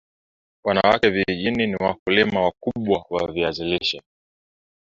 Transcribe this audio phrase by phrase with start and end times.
[0.63, 4.01] wanawake wa vijijini ni wakulima wa wakubwa wa viazi lishe